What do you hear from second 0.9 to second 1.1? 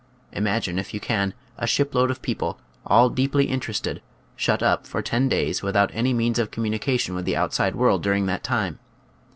you